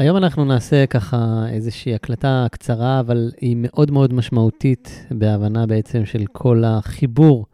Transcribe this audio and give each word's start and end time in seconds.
היום 0.00 0.16
אנחנו 0.16 0.44
נעשה 0.44 0.86
ככה 0.86 1.44
איזושהי 1.48 1.94
הקלטה 1.94 2.46
קצרה, 2.50 3.00
אבל 3.00 3.30
היא 3.40 3.56
מאוד 3.58 3.90
מאוד 3.90 4.14
משמעותית 4.14 5.06
בהבנה 5.10 5.66
בעצם 5.66 6.06
של 6.06 6.24
כל 6.32 6.62
החיבור 6.66 7.46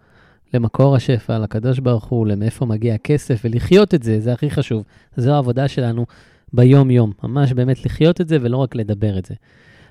למקור 0.55 0.97
השפע, 0.97 1.39
לקדוש 1.39 1.79
ברוך 1.79 2.05
הוא, 2.05 2.27
למאיפה 2.27 2.67
מגיע 2.67 2.95
הכסף, 2.95 3.41
ולחיות 3.45 3.95
את 3.95 4.03
זה, 4.03 4.21
זה 4.21 4.33
הכי 4.33 4.51
חשוב. 4.51 4.85
זו 5.17 5.33
העבודה 5.33 5.69
שלנו 5.69 6.07
ביום-יום, 6.53 7.13
ממש 7.25 7.53
באמת 7.53 7.85
לחיות 7.85 8.21
את 8.21 8.29
זה 8.29 8.39
ולא 8.41 8.57
רק 8.57 8.75
לדבר 8.75 9.19
את 9.19 9.27
זה. 9.27 9.35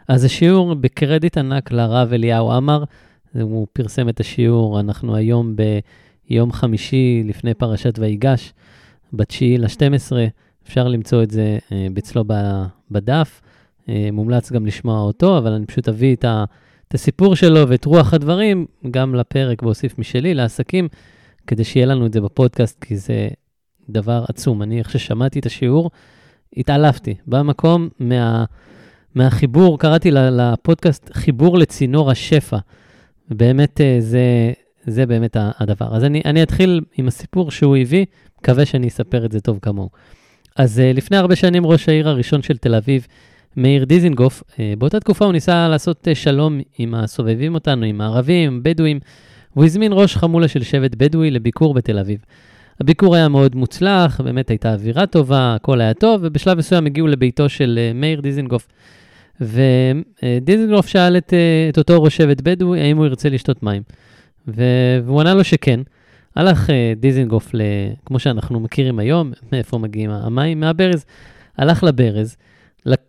אז 0.07 0.23
השיעור 0.23 0.73
בקרדיט 0.73 1.37
ענק 1.37 1.71
לרב 1.71 2.13
אליהו 2.13 2.51
עמר, 2.51 2.83
הוא 3.41 3.67
פרסם 3.73 4.09
את 4.09 4.19
השיעור, 4.19 4.79
אנחנו 4.79 5.15
היום 5.15 5.55
ביום 6.29 6.51
חמישי 6.51 7.23
לפני 7.25 7.53
פרשת 7.53 7.99
ויגש, 7.99 8.53
בתשיעי 9.13 9.57
ל-12, 9.57 10.11
אפשר 10.67 10.87
למצוא 10.87 11.23
את 11.23 11.31
זה 11.31 11.57
אה, 11.71 11.87
אצלו 11.97 12.23
בדף. 12.91 13.41
אה, 13.89 14.09
מומלץ 14.11 14.51
גם 14.51 14.65
לשמוע 14.65 14.99
אותו, 14.99 15.37
אבל 15.37 15.51
אני 15.51 15.65
פשוט 15.65 15.89
אביא 15.89 16.15
את, 16.15 16.25
ה, 16.25 16.43
את 16.87 16.93
הסיפור 16.93 17.35
שלו 17.35 17.69
ואת 17.69 17.85
רוח 17.85 18.13
הדברים 18.13 18.65
גם 18.91 19.15
לפרק 19.15 19.63
ואוסיף 19.63 19.99
משלי, 19.99 20.33
לעסקים, 20.33 20.87
כדי 21.47 21.63
שיהיה 21.63 21.85
לנו 21.85 22.05
את 22.05 22.13
זה 22.13 22.21
בפודקאסט, 22.21 22.83
כי 22.83 22.97
זה 22.97 23.27
דבר 23.89 24.25
עצום. 24.29 24.61
אני, 24.61 24.79
איך 24.79 24.91
ששמעתי 24.91 25.39
את 25.39 25.45
השיעור, 25.45 25.91
התעלפתי. 26.57 27.15
במקום 27.27 27.89
מה, 27.99 28.45
מהחיבור, 29.15 29.79
קראתי 29.79 30.11
לפודקאסט 30.11 31.09
חיבור 31.13 31.57
לצינור 31.57 32.11
השפע. 32.11 32.57
באמת, 33.29 33.81
אה, 33.81 33.97
זה, 33.99 34.53
זה 34.85 35.05
באמת 35.05 35.37
הדבר. 35.39 35.95
אז 35.95 36.03
אני, 36.03 36.21
אני 36.25 36.43
אתחיל 36.43 36.81
עם 36.97 37.07
הסיפור 37.07 37.51
שהוא 37.51 37.77
הביא, 37.77 38.05
מקווה 38.39 38.65
שאני 38.65 38.87
אספר 38.87 39.25
את 39.25 39.31
זה 39.31 39.41
טוב 39.41 39.59
כמוהו. 39.61 39.89
אז 40.55 40.79
uh, 40.79 40.97
לפני 40.97 41.17
הרבה 41.17 41.35
שנים 41.35 41.65
ראש 41.65 41.89
העיר 41.89 42.09
הראשון 42.09 42.41
של 42.41 42.57
תל 42.57 42.75
אביב, 42.75 43.07
מאיר 43.57 43.85
דיזינגוף, 43.85 44.43
uh, 44.43 44.57
באותה 44.77 44.99
תקופה 44.99 45.25
הוא 45.25 45.33
ניסה 45.33 45.67
לעשות 45.67 46.07
uh, 46.07 46.15
שלום 46.15 46.59
עם 46.77 46.95
הסובבים 46.95 47.53
אותנו, 47.53 47.85
עם 47.85 48.01
הערבים, 48.01 48.63
בדואים. 48.63 48.99
הוא 49.53 49.65
הזמין 49.65 49.91
ראש 49.93 50.17
חמולה 50.17 50.47
של 50.47 50.63
שבט 50.63 50.95
בדואי 50.95 51.31
לביקור 51.31 51.73
בתל 51.73 51.99
אביב. 51.99 52.19
הביקור 52.81 53.15
היה 53.15 53.27
מאוד 53.27 53.55
מוצלח, 53.55 54.21
באמת 54.21 54.49
הייתה 54.49 54.73
אווירה 54.73 55.05
טובה, 55.05 55.55
הכל 55.55 55.81
היה 55.81 55.93
טוב, 55.93 56.21
ובשלב 56.23 56.57
מסוים 56.57 56.85
הגיעו 56.85 57.07
לביתו 57.07 57.49
של 57.49 57.79
מאיר 57.95 58.21
דיזינגוף. 58.21 58.67
ודיזינגוף 59.41 60.87
שאל 60.87 61.17
את, 61.17 61.33
את 61.69 61.77
אותו 61.77 62.03
ראש 62.03 62.17
שבט 62.17 62.41
בדואי 62.41 62.81
האם 62.81 62.97
הוא 62.97 63.05
ירצה 63.05 63.29
לשתות 63.29 63.63
מים. 63.63 63.81
והוא 64.47 65.21
ענה 65.21 65.33
לו 65.33 65.43
שכן. 65.43 65.79
הלך 66.35 66.69
uh, 66.69 66.73
דיזינגוף, 66.99 67.53
ל... 67.53 67.61
כמו 68.05 68.19
שאנחנו 68.19 68.59
מכירים 68.59 68.99
היום, 68.99 69.31
מאיפה 69.51 69.77
מגיעים 69.77 70.09
המים? 70.09 70.59
מהברז. 70.59 71.05
הלך 71.57 71.83
לברז, 71.83 72.37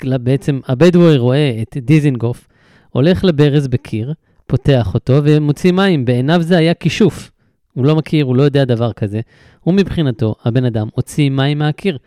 בעצם 0.03 0.61
הבדואי 0.69 1.17
רואה 1.17 1.63
את 1.63 1.77
דיזינגוף, 1.77 2.49
הולך 2.91 3.25
לברז 3.25 3.69
בקיר, 3.69 4.13
פותח 4.47 4.95
אותו 4.95 5.21
ומוציא 5.25 5.73
מים. 5.73 6.05
בעיניו 6.05 6.43
זה 6.43 6.57
היה 6.57 6.75
כישוף. 6.75 7.31
הוא 7.73 7.85
לא 7.85 7.97
מכיר, 7.97 8.25
הוא 8.25 8.37
לא 8.37 8.43
יודע 8.43 8.65
דבר 8.65 8.93
כזה. 8.93 9.21
הוא 9.61 9.75
מבחינתו, 9.75 10.35
הבן 10.45 10.65
אדם, 10.65 10.89
הוציא 10.95 11.31
מים 11.31 11.59
מהקיר. 11.59 11.99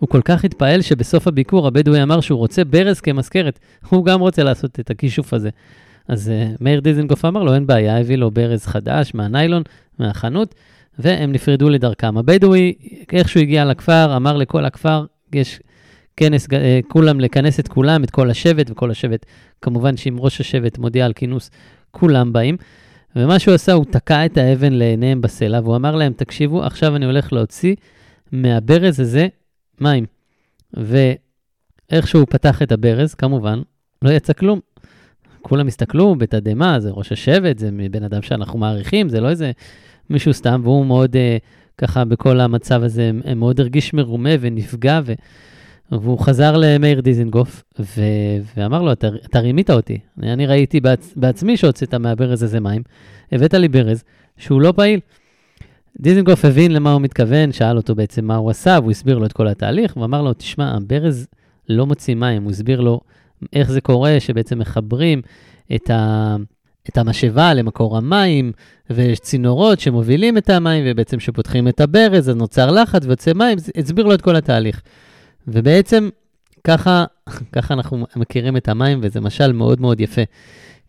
הוא 0.00 0.08
כל 0.08 0.20
כך 0.24 0.44
התפעל 0.44 0.82
שבסוף 0.82 1.26
הביקור 1.26 1.66
הבדואי 1.66 2.02
אמר 2.02 2.20
שהוא 2.20 2.38
רוצה 2.38 2.64
ברז 2.64 3.00
כמזכרת. 3.00 3.58
הוא 3.88 4.04
גם 4.04 4.20
רוצה 4.20 4.42
לעשות 4.42 4.80
את 4.80 4.90
הכישוף 4.90 5.34
הזה. 5.34 5.50
אז 6.08 6.28
uh, 6.28 6.56
מאיר 6.60 6.80
דיזנגוף 6.80 7.24
אמר 7.24 7.42
לו, 7.42 7.54
אין 7.54 7.66
בעיה, 7.66 8.00
הביא 8.00 8.16
לו 8.16 8.30
ברז 8.30 8.66
חדש 8.66 9.14
מהניילון, 9.14 9.62
מהחנות, 9.98 10.54
והם 10.98 11.32
נפרדו 11.32 11.70
לדרכם. 11.70 12.18
הבדואי, 12.18 12.72
איך 13.12 13.28
שהוא 13.28 13.40
הגיע 13.40 13.64
לכפר, 13.64 14.16
אמר 14.16 14.36
לכל 14.36 14.64
הכפר, 14.64 15.04
יש 15.32 15.60
כנס, 16.16 16.46
uh, 16.46 16.48
כולם, 16.88 17.20
לכנס 17.20 17.60
את 17.60 17.68
כולם, 17.68 18.04
את 18.04 18.10
כל 18.10 18.30
השבט, 18.30 18.70
וכל 18.70 18.90
השבט, 18.90 19.26
כמובן 19.62 19.96
שאם 19.96 20.16
ראש 20.18 20.40
השבט 20.40 20.78
מודיע 20.78 21.06
על 21.06 21.12
כינוס, 21.12 21.50
כולם 21.90 22.32
באים. 22.32 22.56
ומה 23.16 23.38
שהוא 23.38 23.54
עשה, 23.54 23.72
הוא 23.72 23.84
תקע 23.84 24.26
את 24.26 24.36
האבן 24.38 24.72
לעיניהם 24.72 25.20
בסלע, 25.20 25.60
והוא 25.60 25.76
אמר 25.76 25.96
להם, 25.96 26.12
תקשיבו, 26.12 26.64
עכשיו 26.64 26.96
אני 26.96 27.06
הולך 27.06 27.32
להוציא 27.32 27.74
מהברז 28.32 29.00
הזה 29.00 29.26
מים. 29.80 30.06
ואיך 30.74 32.08
שהוא 32.08 32.26
פתח 32.30 32.62
את 32.62 32.72
הברז, 32.72 33.14
כמובן, 33.14 33.62
לא 34.02 34.10
יצא 34.10 34.32
כלום. 34.32 34.60
כולם 35.44 35.66
הסתכלו 35.66 36.14
בתדהמה, 36.14 36.80
זה 36.80 36.90
ראש 36.90 37.12
השבט, 37.12 37.58
זה 37.58 37.70
בן 37.90 38.02
אדם 38.02 38.22
שאנחנו 38.22 38.58
מעריכים, 38.58 39.08
זה 39.08 39.20
לא 39.20 39.28
איזה 39.28 39.52
מישהו 40.10 40.32
סתם, 40.32 40.60
והוא 40.64 40.86
מאוד, 40.86 41.16
uh, 41.16 41.18
ככה, 41.78 42.04
בכל 42.04 42.40
המצב 42.40 42.82
הזה, 42.82 43.10
מאוד 43.36 43.60
הרגיש 43.60 43.94
מרומה 43.94 44.30
ונפגע, 44.40 45.00
ו... 45.04 45.12
והוא 45.92 46.18
חזר 46.18 46.56
למאיר 46.56 47.00
דיזנגוף, 47.00 47.64
ו... 47.78 48.00
ואמר 48.56 48.82
לו, 48.82 48.92
אתה, 48.92 49.08
אתה 49.26 49.38
רימית 49.38 49.70
אותי. 49.70 49.98
אני 50.22 50.46
ראיתי 50.46 50.80
בעצ... 50.80 51.12
בעצמי 51.16 51.56
שהוצאת 51.56 51.94
מהברז 51.94 52.42
הזה 52.42 52.60
מים, 52.60 52.82
הבאת 53.32 53.54
לי 53.54 53.68
ברז 53.68 54.04
שהוא 54.36 54.60
לא 54.60 54.72
פעיל. 54.76 55.00
דיזנגוף 56.00 56.44
הבין 56.44 56.72
למה 56.72 56.92
הוא 56.92 57.00
מתכוון, 57.00 57.52
שאל 57.52 57.76
אותו 57.76 57.94
בעצם 57.94 58.24
מה 58.24 58.36
הוא 58.36 58.50
עשה, 58.50 58.78
והוא 58.80 58.90
הסביר 58.90 59.18
לו 59.18 59.26
את 59.26 59.32
כל 59.32 59.48
התהליך, 59.48 59.96
ואמר 59.96 60.22
לו, 60.22 60.32
תשמע, 60.32 60.76
הברז 60.76 61.26
לא 61.68 61.86
מוציא 61.86 62.14
מים, 62.14 62.42
הוא 62.42 62.50
הסביר 62.50 62.80
לו 62.80 63.00
איך 63.52 63.70
זה 63.70 63.80
קורה 63.80 64.16
שבעצם 64.20 64.58
מחברים 64.58 65.22
את, 65.74 65.90
ה, 65.90 66.36
את 66.88 66.98
המשאבה 66.98 67.54
למקור 67.54 67.96
המים, 67.96 68.52
ויש 68.90 69.18
צינורות 69.18 69.80
שמובילים 69.80 70.38
את 70.38 70.50
המים, 70.50 70.84
ובעצם 70.86 71.16
כשפותחים 71.16 71.68
את 71.68 71.80
הברז, 71.80 72.30
אז 72.30 72.36
נוצר 72.36 72.70
לחץ 72.70 73.04
ויוצא 73.06 73.32
מים, 73.32 73.58
הסביר 73.76 74.06
לו 74.06 74.14
את 74.14 74.22
כל 74.22 74.36
התהליך. 74.36 74.82
ובעצם 75.48 76.08
ככה, 76.64 77.04
ככה 77.52 77.74
אנחנו 77.74 78.06
מכירים 78.16 78.56
את 78.56 78.68
המים, 78.68 79.00
וזה 79.02 79.20
משל 79.20 79.52
מאוד 79.52 79.80
מאוד 79.80 80.00
יפה. 80.00 80.22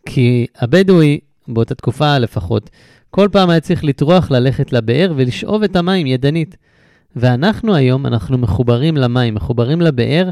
כי 0.06 0.48
הבדואי, 0.60 1.20
באותה 1.48 1.76
תקופה 1.76 2.18
לפחות, 2.18 2.70
כל 3.10 3.30
פעם 3.32 3.50
היה 3.50 3.60
צריך 3.60 3.84
לטרוח 3.84 4.32
ללכת 4.32 4.74
לבאר 4.74 5.14
ולשאוב 5.16 5.64
את 5.64 5.76
המים 5.76 6.08
ידנית. 6.08 6.58
ואנחנו 7.16 7.76
היום, 7.76 8.06
אנחנו 8.06 8.38
מחוברים 8.38 8.98
למים, 8.98 9.36
מחוברים 9.36 9.82
לבאר, 9.82 10.30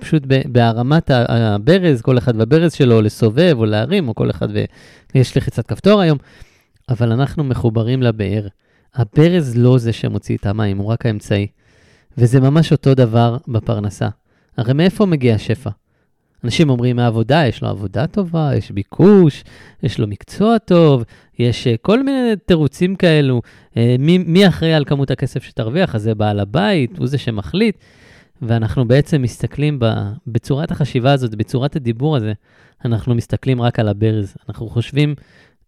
פשוט 0.00 0.22
בהרמת 0.26 1.10
הברז, 1.10 2.02
כל 2.02 2.18
אחד 2.18 2.36
בברז 2.36 2.72
שלו, 2.72 3.02
לסובב 3.02 3.54
או 3.56 3.64
להרים, 3.64 4.08
או 4.08 4.14
כל 4.14 4.30
אחד, 4.30 4.48
ויש 5.14 5.36
לחיצת 5.36 5.66
כפתור 5.66 6.00
היום, 6.00 6.18
אבל 6.88 7.12
אנחנו 7.12 7.44
מחוברים 7.44 8.02
לבאר. 8.02 8.46
הברז 8.94 9.56
לא 9.56 9.78
זה 9.78 9.92
שמוציא 9.92 10.36
את 10.36 10.46
המים, 10.46 10.78
הוא 10.78 10.86
רק 10.86 11.06
האמצעי. 11.06 11.46
וזה 12.18 12.40
ממש 12.40 12.72
אותו 12.72 12.94
דבר 12.94 13.36
בפרנסה. 13.48 14.08
הרי 14.56 14.72
מאיפה 14.72 15.06
מגיע 15.06 15.34
השפע? 15.34 15.70
אנשים 16.44 16.70
אומרים 16.70 16.96
מהעבודה, 16.96 17.46
יש 17.46 17.62
לו 17.62 17.68
עבודה 17.68 18.06
טובה, 18.06 18.50
יש 18.54 18.70
ביקוש, 18.70 19.44
יש 19.82 19.98
לו 19.98 20.06
מקצוע 20.06 20.58
טוב, 20.58 21.04
יש 21.38 21.66
uh, 21.66 21.70
כל 21.82 22.02
מיני 22.02 22.36
תירוצים 22.46 22.96
כאלו. 22.96 23.42
Uh, 23.70 23.76
מי, 23.98 24.18
מי 24.18 24.48
אחראי 24.48 24.74
על 24.74 24.84
כמות 24.84 25.10
הכסף 25.10 25.42
שתרוויח? 25.42 25.94
אז 25.94 26.02
זה 26.02 26.14
בעל 26.14 26.40
הבית, 26.40 26.98
הוא 26.98 27.06
זה 27.06 27.18
שמחליט. 27.18 27.76
ואנחנו 28.42 28.88
בעצם 28.88 29.22
מסתכלים 29.22 29.78
ב, 29.78 29.86
בצורת 30.26 30.70
החשיבה 30.70 31.12
הזאת, 31.12 31.34
בצורת 31.34 31.76
הדיבור 31.76 32.16
הזה, 32.16 32.32
אנחנו 32.84 33.14
מסתכלים 33.14 33.62
רק 33.62 33.78
על 33.78 33.88
הברז. 33.88 34.36
אנחנו 34.48 34.68
חושבים 34.68 35.14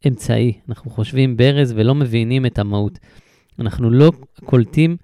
אמצעי, 0.07 0.53
אנחנו 0.69 0.91
חושבים 0.91 1.37
ברז 1.37 1.75
ולא 1.77 1.95
מבינים 1.95 2.47
את 2.47 2.59
המהות. 2.59 2.99
אנחנו 3.59 3.91
לא 3.91 4.13
קולטים 4.45 4.97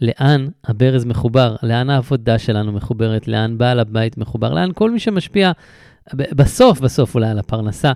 לאן 0.00 0.48
הברז 0.64 1.04
מחובר, 1.04 1.56
לאן 1.62 1.90
העבודה 1.90 2.38
שלנו 2.38 2.72
מחוברת, 2.72 3.28
לאן 3.28 3.58
בעל 3.58 3.80
הבית 3.80 4.18
מחובר, 4.18 4.54
לאן 4.54 4.70
כל 4.74 4.90
מי 4.90 5.00
שמשפיע, 5.00 5.52
בסוף, 6.14 6.80
בסוף 6.80 7.14
אולי 7.14 7.30
על 7.30 7.38
הפרנסה, 7.38 7.92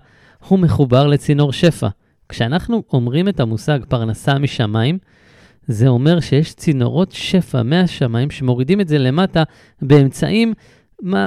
הוא 0.49 0.59
מחובר 0.59 1.07
לצינור 1.07 1.53
שפע. 1.53 1.89
כשאנחנו 2.29 2.83
אומרים 2.93 3.29
את 3.29 3.41
המושג 3.41 3.79
פרנסה 3.89 4.39
משמיים, 4.39 4.99
זה 5.69 5.89
אומר 5.89 6.21
שיש 6.21 6.55
צינורות 6.55 7.13
שפע 7.13 7.63
מהשמיים 7.63 8.31
שמורידים 8.31 8.81
את 8.81 8.89
זה 8.89 8.99
למטה 8.99 9.43
באמצעים 9.83 10.55
מה, 11.03 11.27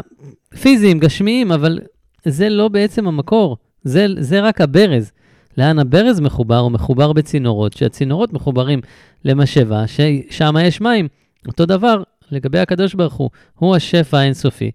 פיזיים, 0.61 0.99
גשמיים, 0.99 1.51
אבל 1.51 1.79
זה 2.25 2.49
לא 2.49 2.67
בעצם 2.67 3.07
המקור, 3.07 3.57
זה, 3.83 4.05
זה 4.19 4.39
רק 4.39 4.61
הברז. 4.61 5.11
לאן 5.57 5.79
הברז 5.79 6.19
מחובר? 6.19 6.57
הוא 6.57 6.71
מחובר 6.71 7.13
בצינורות, 7.13 7.73
שהצינורות 7.73 8.33
מחוברים 8.33 8.79
למשאבה, 9.25 9.83
ששם 9.87 10.55
יש 10.61 10.81
מים. 10.81 11.07
אותו 11.47 11.65
דבר 11.65 12.03
לגבי 12.31 12.59
הקדוש 12.59 12.93
ברוך 12.93 13.13
הוא, 13.13 13.29
הוא 13.55 13.75
השפע 13.75 14.17
האינסופי. 14.17 14.71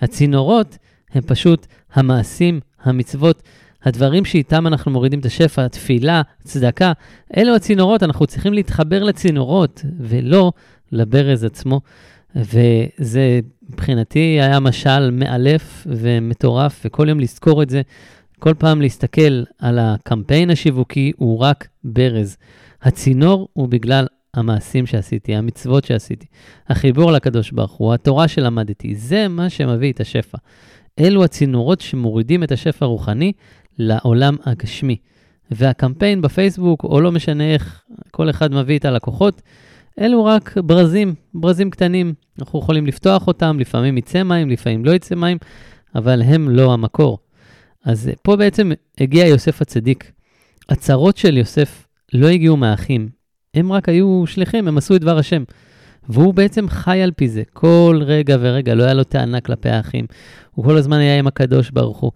הצינורות 0.00 0.78
הם 1.10 1.22
פשוט 1.22 1.66
המעשים, 1.92 2.60
המצוות, 2.82 3.42
הדברים 3.82 4.24
שאיתם 4.24 4.66
אנחנו 4.66 4.90
מורידים 4.90 5.20
את 5.20 5.26
השפע, 5.26 5.64
התפילה, 5.64 6.22
צדקה, 6.44 6.92
אלו 7.36 7.54
הצינורות, 7.54 8.02
אנחנו 8.02 8.26
צריכים 8.26 8.52
להתחבר 8.52 9.02
לצינורות 9.02 9.82
ולא 10.00 10.52
לברז 10.92 11.44
עצמו. 11.44 11.80
וזה 12.36 13.40
מבחינתי 13.70 14.18
היה 14.18 14.60
משל 14.60 15.10
מאלף 15.10 15.86
ומטורף, 15.90 16.80
וכל 16.84 17.08
יום 17.08 17.20
לזכור 17.20 17.62
את 17.62 17.70
זה, 17.70 17.82
כל 18.38 18.54
פעם 18.58 18.80
להסתכל 18.80 19.42
על 19.58 19.78
הקמפיין 19.78 20.50
השיווקי 20.50 21.12
הוא 21.16 21.38
רק 21.38 21.68
ברז. 21.84 22.36
הצינור 22.82 23.48
הוא 23.52 23.68
בגלל 23.68 24.06
המעשים 24.34 24.86
שעשיתי, 24.86 25.34
המצוות 25.34 25.84
שעשיתי, 25.84 26.26
החיבור 26.68 27.12
לקדוש 27.12 27.50
ברוך 27.50 27.72
הוא, 27.72 27.94
התורה 27.94 28.28
שלמדתי, 28.28 28.94
זה 28.94 29.28
מה 29.28 29.50
שמביא 29.50 29.92
את 29.92 30.00
השפע. 30.00 30.38
אלו 30.98 31.24
הצינורות 31.24 31.80
שמורידים 31.80 32.42
את 32.42 32.52
השפע 32.52 32.84
הרוחני 32.84 33.32
לעולם 33.78 34.36
הגשמי. 34.44 34.96
והקמפיין 35.50 36.22
בפייסבוק, 36.22 36.84
או 36.84 37.00
לא 37.00 37.12
משנה 37.12 37.54
איך 37.54 37.82
כל 38.10 38.30
אחד 38.30 38.52
מביא 38.52 38.78
את 38.78 38.84
הלקוחות, 38.84 39.42
אלו 40.00 40.24
רק 40.24 40.58
ברזים, 40.58 41.14
ברזים 41.34 41.70
קטנים. 41.70 42.14
אנחנו 42.38 42.58
יכולים 42.58 42.86
לפתוח 42.86 43.26
אותם, 43.26 43.56
לפעמים 43.60 43.98
יצא 43.98 44.22
מים, 44.22 44.50
לפעמים 44.50 44.84
לא 44.84 44.90
יצא 44.90 45.14
מים, 45.14 45.38
אבל 45.94 46.22
הם 46.22 46.48
לא 46.48 46.72
המקור. 46.72 47.18
אז 47.84 48.10
פה 48.22 48.36
בעצם 48.36 48.72
הגיע 49.00 49.26
יוסף 49.26 49.62
הצדיק. 49.62 50.12
הצרות 50.68 51.16
של 51.16 51.36
יוסף 51.36 51.86
לא 52.14 52.26
הגיעו 52.26 52.56
מהאחים, 52.56 53.08
הם 53.54 53.72
רק 53.72 53.88
היו 53.88 54.24
שליחים, 54.26 54.68
הם 54.68 54.78
עשו 54.78 54.96
את 54.96 55.00
דבר 55.00 55.18
השם. 55.18 55.44
והוא 56.08 56.34
בעצם 56.34 56.68
חי 56.68 57.02
על 57.02 57.10
פי 57.10 57.28
זה, 57.28 57.42
כל 57.52 58.00
רגע 58.04 58.36
ורגע, 58.40 58.74
לא 58.74 58.84
היה 58.84 58.94
לו 58.94 59.04
טענה 59.04 59.40
כלפי 59.40 59.68
האחים. 59.68 60.06
הוא 60.54 60.64
כל 60.64 60.76
הזמן 60.76 60.98
היה 60.98 61.18
עם 61.18 61.26
הקדוש 61.26 61.70
ברוך 61.70 61.98
הוא. 61.98 62.12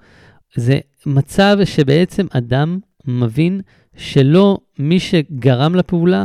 זה 0.57 0.79
מצב 1.07 1.57
שבעצם 1.65 2.27
אדם 2.31 2.79
מבין 3.07 3.61
שלא 3.97 4.59
מי 4.79 5.01
שגרם 5.01 5.75
לפעולה 5.75 6.25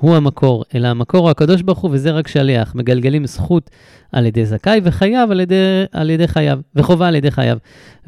הוא 0.00 0.16
המקור, 0.16 0.64
אלא 0.74 0.88
המקור 0.88 1.20
הוא 1.20 1.30
הקדוש 1.30 1.62
ברוך 1.62 1.78
הוא, 1.78 1.90
וזה 1.92 2.10
רק 2.10 2.28
שליח. 2.28 2.74
מגלגלים 2.74 3.26
זכות 3.26 3.70
על 4.12 4.26
ידי 4.26 4.46
זכאי 4.46 4.80
וחייב 4.84 5.30
על 5.30 5.40
ידי, 5.40 5.84
על 5.92 6.10
ידי 6.10 6.28
חייב, 6.28 6.60
וחובה 6.76 7.08
על 7.08 7.14
ידי 7.14 7.30
חייב. 7.30 7.58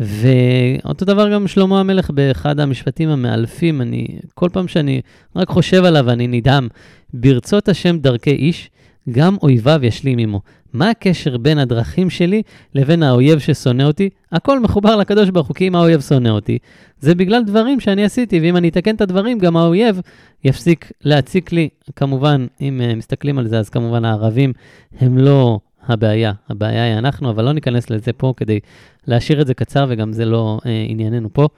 ואותו 0.00 1.04
דבר 1.04 1.32
גם 1.32 1.46
שלמה 1.49 1.81
המלך 1.81 2.10
באחד 2.10 2.60
המשפטים 2.60 3.08
המאלפים, 3.08 3.81
אני, 3.81 4.06
כל 4.34 4.49
פעם 4.52 4.69
שאני 4.69 5.00
רק 5.37 5.49
חושב 5.49 5.84
עליו, 5.84 6.10
אני 6.10 6.26
נדהם. 6.26 6.69
ברצות 7.14 7.69
השם 7.69 7.99
דרכי 7.99 8.31
איש, 8.31 8.70
גם 9.10 9.37
אויביו 9.43 9.81
ישלים 9.82 10.19
עמו. 10.19 10.40
מה 10.72 10.90
הקשר 10.90 11.37
בין 11.37 11.58
הדרכים 11.58 12.10
שלי 12.10 12.43
לבין 12.75 13.02
האויב 13.02 13.38
ששונא 13.38 13.82
אותי? 13.82 14.08
הכל 14.32 14.60
מחובר 14.60 14.96
לקדוש 14.96 15.31
ברוך 15.31 15.49
הוא, 15.49 15.54
כי 15.54 15.69
אם 15.69 15.75
האויב 15.75 16.00
שונא 16.00 16.28
אותי, 16.28 16.58
זה 17.00 17.14
בגלל 17.14 17.43
דברים 17.44 17.81
שאני 17.81 18.04
עשיתי, 18.04 18.40
ואם 18.40 18.56
אני 18.56 18.69
אתקן 18.69 18.94
את 18.94 19.00
הדברים, 19.00 19.38
גם 19.38 19.56
האויב 19.56 20.00
יפסיק 20.44 20.93
להציק 21.04 21.52
לי. 21.52 21.69
כמובן, 21.96 22.46
אם 22.60 22.81
uh, 22.81 22.96
מסתכלים 22.96 23.38
על 23.38 23.49
זה, 23.49 23.58
אז 23.58 23.69
כמובן 23.69 24.04
הערבים 24.04 24.52
הם 25.00 25.19
לא 25.19 25.60
הבעיה, 25.87 26.32
הבעיה 26.49 26.84
היא 26.84 26.99
אנחנו, 26.99 27.31
אבל 27.31 27.44
לא 27.44 27.52
ניכנס 27.52 27.90
לזה 27.90 28.12
פה 28.12 28.34
כדי 28.37 28.60
להשאיר 29.06 29.40
את 29.40 29.46
זה 29.46 29.54
קצר, 29.54 29.87
וגם 29.88 30.12
זה 30.12 30.25
לא 30.25 30.58
uh, 30.62 30.66
ענייננו 30.88 31.28
פה. 31.32 31.49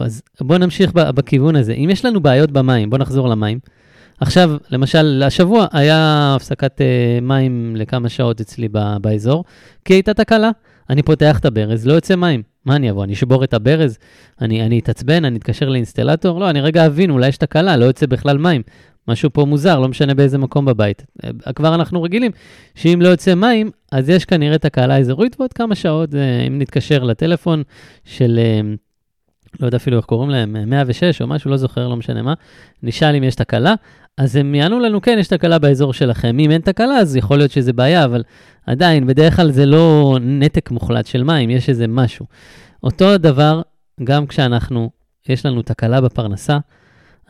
אז 0.00 0.22
בואו 0.40 0.58
נמשיך 0.58 0.92
בכיוון 0.92 1.56
הזה. 1.56 1.72
אם 1.72 1.88
יש 1.92 2.04
לנו 2.04 2.20
בעיות 2.20 2.50
במים, 2.50 2.90
בואו 2.90 3.02
נחזור 3.02 3.28
למים. 3.28 3.58
עכשיו, 4.20 4.50
למשל, 4.70 5.22
השבוע 5.26 5.66
היה 5.72 6.32
הפסקת 6.36 6.80
uh, 6.80 7.24
מים 7.24 7.76
לכמה 7.76 8.08
שעות 8.08 8.40
אצלי 8.40 8.68
ב- 8.72 8.96
באזור, 9.00 9.44
כי 9.84 9.94
הייתה 9.94 10.14
תקלה. 10.14 10.50
אני 10.90 11.02
פותח 11.02 11.38
את 11.38 11.44
הברז, 11.44 11.86
לא 11.86 11.92
יוצא 11.92 12.16
מים. 12.16 12.42
מה 12.64 12.76
אני 12.76 12.90
אבוא, 12.90 13.04
אני 13.04 13.12
אשבור 13.12 13.44
את 13.44 13.54
הברז? 13.54 13.98
אני, 14.40 14.62
אני 14.66 14.78
אתעצבן, 14.78 15.24
אני 15.24 15.38
אתקשר 15.38 15.68
לאינסטלטור? 15.68 16.40
לא, 16.40 16.50
אני 16.50 16.60
רגע 16.60 16.86
אבין, 16.86 17.10
אולי 17.10 17.28
יש 17.28 17.36
תקלה, 17.36 17.76
לא 17.76 17.84
יוצא 17.84 18.06
בכלל 18.06 18.38
מים. 18.38 18.62
משהו 19.08 19.30
פה 19.32 19.44
מוזר, 19.44 19.78
לא 19.78 19.88
משנה 19.88 20.14
באיזה 20.14 20.38
מקום 20.38 20.64
בבית. 20.64 21.04
אה, 21.24 21.52
כבר 21.52 21.74
אנחנו 21.74 22.02
רגילים 22.02 22.30
שאם 22.74 22.98
לא 23.02 23.08
יוצא 23.08 23.34
מים, 23.34 23.70
אז 23.92 24.08
יש 24.08 24.24
כנראה 24.24 24.58
תקלה 24.58 24.98
אזורית, 24.98 25.36
ועוד 25.40 25.52
כמה 25.52 25.74
שעות, 25.74 26.14
אה, 26.14 26.40
אם 26.46 26.58
נתקשר 26.58 27.04
לטלפון 27.04 27.62
של... 28.04 28.40
לא 29.60 29.66
יודע 29.66 29.76
אפילו 29.76 29.96
איך 29.96 30.04
קוראים 30.06 30.30
להם, 30.30 30.70
106 30.70 31.22
או 31.22 31.26
משהו, 31.26 31.50
לא 31.50 31.56
זוכר, 31.56 31.88
לא 31.88 31.96
משנה 31.96 32.22
מה, 32.22 32.34
נשאל 32.82 33.14
אם 33.14 33.24
יש 33.24 33.34
תקלה, 33.34 33.74
אז 34.20 34.36
הם 34.36 34.54
יענו 34.54 34.80
לנו, 34.80 35.00
כן, 35.00 35.16
יש 35.20 35.28
תקלה 35.28 35.58
באזור 35.58 35.92
שלכם. 35.92 36.38
אם 36.38 36.50
אין 36.50 36.60
תקלה, 36.60 36.96
אז 36.96 37.16
יכול 37.16 37.36
להיות 37.36 37.50
שזה 37.50 37.72
בעיה, 37.72 38.04
אבל 38.04 38.22
עדיין, 38.66 39.06
בדרך 39.06 39.36
כלל 39.36 39.50
זה 39.50 39.66
לא 39.66 40.18
נתק 40.20 40.70
מוחלט 40.70 41.06
של 41.06 41.22
מים, 41.22 41.50
יש 41.50 41.68
איזה 41.68 41.88
משהו. 41.88 42.26
אותו 42.82 43.18
דבר, 43.18 43.62
גם 44.04 44.26
כשאנחנו, 44.26 44.90
יש 45.28 45.46
לנו 45.46 45.62
תקלה 45.62 46.00
בפרנסה, 46.00 46.58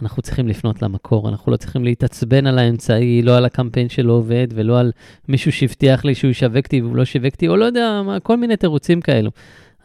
אנחנו 0.02 0.22
צריכים 0.22 0.48
לפנות 0.48 0.82
למקור, 0.82 1.28
אנחנו 1.28 1.52
לא 1.52 1.56
צריכים 1.56 1.84
להתעצבן 1.84 2.46
על 2.46 2.58
האמצעי, 2.58 3.22
לא 3.22 3.36
על 3.36 3.44
הקמפיין 3.44 3.88
שלא 3.88 4.12
עובד, 4.12 4.48
ולא 4.54 4.80
על 4.80 4.92
מישהו 5.28 5.52
שהבטיח 5.52 6.04
לי 6.04 6.14
שהוא 6.14 6.30
ישווקתי 6.30 6.80
והוא 6.80 6.96
לא 6.96 7.04
שיווקתי, 7.04 7.48
או 7.48 7.56
לא 7.56 7.64
יודע, 7.64 8.02
מה, 8.04 8.20
כל 8.20 8.36
מיני 8.36 8.56
תירוצים 8.56 9.00
כאלו. 9.00 9.30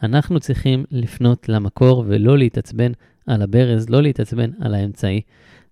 אנחנו 0.02 0.40
צריכים 0.40 0.84
לפנות 0.90 1.48
למקור 1.48 2.04
ולא 2.06 2.38
להתעצבן 2.38 2.92
על 3.26 3.42
הברז, 3.42 3.90
לא 3.90 4.02
להתעצבן 4.02 4.50
על 4.60 4.74
האמצעי. 4.74 5.20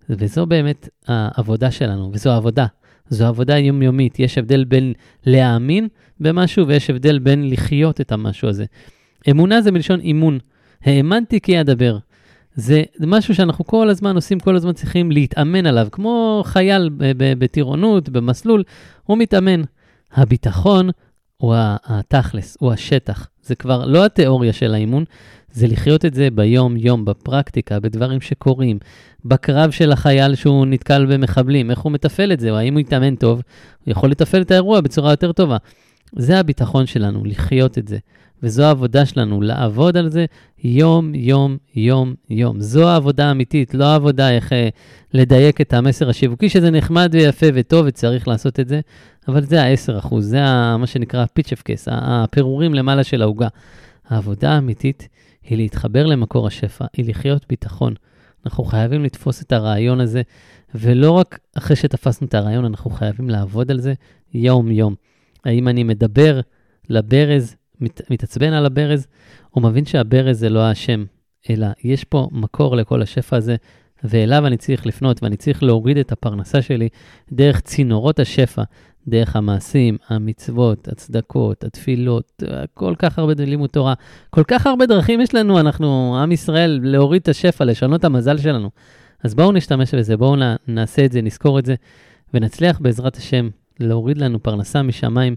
וזו 0.08 0.46
באמת 0.46 0.88
העבודה 1.06 1.70
שלנו, 1.70 2.10
וזו 2.12 2.30
עבודה. 2.30 2.66
זו 3.08 3.26
עבודה 3.26 3.58
יומיומית. 3.58 4.18
יש 4.18 4.38
הבדל 4.38 4.64
בין 4.64 4.92
להאמין 5.26 5.88
במשהו 6.20 6.68
ויש 6.68 6.90
הבדל 6.90 7.18
בין 7.18 7.50
לחיות 7.50 8.00
את 8.00 8.12
המשהו 8.12 8.48
הזה. 8.48 8.64
אמונה 9.30 9.62
זה 9.62 9.72
מלשון 9.72 10.00
אימון. 10.00 10.38
האמנתי 10.84 11.40
כי 11.40 11.60
אדבר. 11.60 11.98
זה 12.54 12.82
משהו 13.00 13.34
שאנחנו 13.34 13.64
כל 13.64 13.90
הזמן 13.90 14.14
עושים, 14.14 14.40
כל 14.40 14.56
הזמן 14.56 14.72
צריכים 14.72 15.12
להתאמן 15.12 15.66
עליו, 15.66 15.88
כמו 15.92 16.42
חייל 16.46 16.90
בטירונות, 17.38 18.08
במסלול, 18.08 18.62
הוא 19.04 19.18
מתאמן. 19.18 19.62
הביטחון 20.12 20.90
הוא 21.36 21.54
התכלס, 21.84 22.56
הוא 22.60 22.72
השטח. 22.72 23.28
זה 23.42 23.54
כבר 23.54 23.86
לא 23.86 24.04
התיאוריה 24.04 24.52
של 24.52 24.74
האימון, 24.74 25.04
זה 25.52 25.66
לחיות 25.66 26.04
את 26.04 26.14
זה 26.14 26.28
ביום-יום, 26.34 27.04
בפרקטיקה, 27.04 27.80
בדברים 27.80 28.20
שקורים, 28.20 28.78
בקרב 29.24 29.70
של 29.70 29.92
החייל 29.92 30.34
שהוא 30.34 30.66
נתקל 30.66 31.06
במחבלים, 31.06 31.70
איך 31.70 31.78
הוא 31.78 31.92
מתפעל 31.92 32.32
את 32.32 32.40
זה, 32.40 32.50
או 32.50 32.56
האם 32.56 32.72
הוא 32.72 32.80
יתאמן 32.80 33.16
טוב, 33.16 33.42
הוא 33.84 33.92
יכול 33.92 34.10
לתפעל 34.10 34.42
את 34.42 34.50
האירוע 34.50 34.80
בצורה 34.80 35.10
יותר 35.10 35.32
טובה. 35.32 35.56
זה 36.16 36.38
הביטחון 36.38 36.86
שלנו, 36.86 37.24
לחיות 37.24 37.78
את 37.78 37.88
זה. 37.88 37.98
וזו 38.44 38.62
העבודה 38.62 39.06
שלנו, 39.06 39.40
לעבוד 39.40 39.96
על 39.96 40.08
זה 40.08 40.24
יום, 40.64 41.14
יום, 41.14 41.56
יום, 41.74 42.14
יום. 42.30 42.60
זו 42.60 42.88
העבודה 42.88 43.28
האמיתית, 43.28 43.74
לא 43.74 43.84
העבודה 43.84 44.30
איך 44.30 44.52
אה, 44.52 44.68
לדייק 45.14 45.60
את 45.60 45.72
המסר 45.72 46.08
השיווקי, 46.08 46.48
שזה 46.48 46.70
נחמד 46.70 47.10
ויפה 47.12 47.46
וטוב 47.54 47.86
וצריך 47.86 48.28
לעשות 48.28 48.60
את 48.60 48.68
זה, 48.68 48.80
אבל 49.28 49.44
זה 49.44 49.62
ה-10%, 49.62 50.20
זה 50.20 50.44
ה, 50.44 50.76
מה 50.76 50.86
שנקרא 50.86 51.24
פיצ'ף 51.32 51.62
קייס, 51.62 51.88
הפירורים 51.90 52.74
למעלה 52.74 53.04
של 53.04 53.22
העוגה. 53.22 53.48
העבודה 54.08 54.52
האמיתית 54.52 55.08
היא 55.42 55.58
להתחבר 55.58 56.06
למקור 56.06 56.46
השפע, 56.46 56.84
היא 56.96 57.08
לחיות 57.08 57.46
ביטחון. 57.48 57.94
אנחנו 58.46 58.64
חייבים 58.64 59.04
לתפוס 59.04 59.42
את 59.42 59.52
הרעיון 59.52 60.00
הזה, 60.00 60.22
ולא 60.74 61.10
רק 61.10 61.38
אחרי 61.54 61.76
שתפסנו 61.76 62.26
את 62.26 62.34
הרעיון, 62.34 62.64
אנחנו 62.64 62.90
חייבים 62.90 63.30
לעבוד 63.30 63.70
על 63.70 63.80
זה 63.80 63.94
יום-יום. 64.34 64.94
האם 65.44 65.68
אני 65.68 65.82
מדבר 65.82 66.40
לברז, 66.88 67.56
מת, 67.80 68.10
מתעצבן 68.10 68.52
על 68.52 68.66
הברז, 68.66 69.06
או 69.56 69.60
מבין 69.60 69.84
שהברז 69.84 70.38
זה 70.38 70.48
לא 70.48 70.60
האשם, 70.60 71.04
אלא 71.50 71.66
יש 71.84 72.04
פה 72.04 72.28
מקור 72.32 72.76
לכל 72.76 73.02
השפע 73.02 73.36
הזה, 73.36 73.56
ואליו 74.04 74.46
אני 74.46 74.56
צריך 74.56 74.86
לפנות, 74.86 75.22
ואני 75.22 75.36
צריך 75.36 75.62
להוריד 75.62 75.96
את 75.96 76.12
הפרנסה 76.12 76.62
שלי 76.62 76.88
דרך 77.32 77.60
צינורות 77.60 78.20
השפע, 78.20 78.62
דרך 79.08 79.36
המעשים, 79.36 79.96
המצוות, 80.08 80.88
הצדקות, 80.88 81.64
התפילות, 81.64 82.42
כל 82.74 82.94
כך 82.98 83.18
הרבה 83.18 83.32
לימוד 83.38 83.70
תורה, 83.70 83.94
כל 84.30 84.44
כך 84.48 84.66
הרבה 84.66 84.86
דרכים 84.86 85.20
יש 85.20 85.34
לנו, 85.34 85.60
אנחנו, 85.60 86.18
עם 86.22 86.32
ישראל, 86.32 86.80
להוריד 86.82 87.22
את 87.22 87.28
השפע, 87.28 87.64
לשנות 87.64 88.00
את 88.00 88.04
המזל 88.04 88.38
שלנו. 88.38 88.70
אז 89.24 89.34
בואו 89.34 89.52
נשתמש 89.52 89.94
בזה, 89.94 90.16
בואו 90.16 90.36
נעשה 90.68 91.04
את 91.04 91.12
זה, 91.12 91.22
נזכור 91.22 91.58
את 91.58 91.66
זה, 91.66 91.74
ונצליח 92.34 92.78
בעזרת 92.80 93.16
השם 93.16 93.48
להוריד 93.80 94.18
לנו 94.18 94.42
פרנסה 94.42 94.82
משמיים 94.82 95.36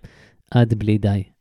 עד 0.51 0.73
בלי 0.73 0.97
די. 0.97 1.23